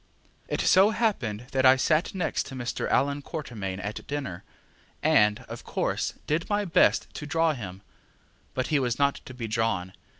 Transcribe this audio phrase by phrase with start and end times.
[0.47, 2.89] It so happened that I sat next to Mr.
[2.89, 4.43] Allan Quatermain at dinner,
[5.03, 7.83] and, of course, did my best to draw him;
[8.55, 9.93] but he was not to be drawn.